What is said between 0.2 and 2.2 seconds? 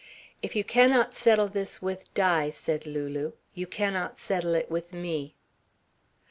"If you cannot settle this with